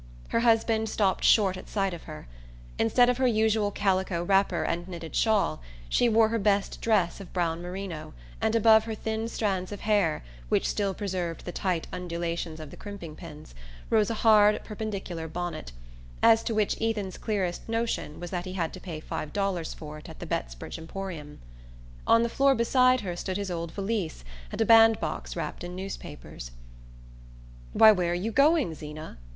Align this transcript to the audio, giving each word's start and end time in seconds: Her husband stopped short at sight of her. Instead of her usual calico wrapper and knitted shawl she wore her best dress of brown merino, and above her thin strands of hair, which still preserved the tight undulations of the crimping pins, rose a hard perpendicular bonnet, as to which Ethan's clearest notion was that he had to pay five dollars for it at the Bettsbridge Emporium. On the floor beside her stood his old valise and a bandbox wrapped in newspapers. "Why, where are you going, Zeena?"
Her 0.29 0.39
husband 0.39 0.89
stopped 0.89 1.23
short 1.23 1.57
at 1.57 1.69
sight 1.69 1.93
of 1.93 2.05
her. 2.05 2.27
Instead 2.79 3.07
of 3.07 3.19
her 3.19 3.27
usual 3.27 3.69
calico 3.69 4.23
wrapper 4.23 4.63
and 4.63 4.87
knitted 4.87 5.15
shawl 5.15 5.61
she 5.89 6.09
wore 6.09 6.29
her 6.29 6.39
best 6.39 6.81
dress 6.81 7.19
of 7.21 7.31
brown 7.33 7.61
merino, 7.61 8.15
and 8.41 8.55
above 8.55 8.85
her 8.85 8.95
thin 8.95 9.27
strands 9.27 9.71
of 9.71 9.81
hair, 9.81 10.23
which 10.49 10.67
still 10.67 10.95
preserved 10.95 11.45
the 11.45 11.51
tight 11.51 11.85
undulations 11.93 12.59
of 12.59 12.71
the 12.71 12.77
crimping 12.77 13.15
pins, 13.15 13.53
rose 13.91 14.09
a 14.09 14.15
hard 14.25 14.63
perpendicular 14.63 15.27
bonnet, 15.27 15.71
as 16.23 16.41
to 16.45 16.55
which 16.55 16.81
Ethan's 16.81 17.19
clearest 17.19 17.69
notion 17.69 18.19
was 18.19 18.31
that 18.31 18.45
he 18.45 18.53
had 18.53 18.73
to 18.73 18.79
pay 18.79 18.99
five 18.99 19.31
dollars 19.31 19.71
for 19.75 19.99
it 19.99 20.09
at 20.09 20.17
the 20.17 20.25
Bettsbridge 20.25 20.79
Emporium. 20.79 21.39
On 22.07 22.23
the 22.23 22.27
floor 22.27 22.55
beside 22.55 23.01
her 23.01 23.15
stood 23.15 23.37
his 23.37 23.51
old 23.51 23.71
valise 23.73 24.23
and 24.51 24.59
a 24.59 24.65
bandbox 24.65 25.35
wrapped 25.35 25.63
in 25.63 25.75
newspapers. 25.75 26.49
"Why, 27.73 27.91
where 27.91 28.13
are 28.13 28.15
you 28.15 28.31
going, 28.31 28.73
Zeena?" 28.73 29.19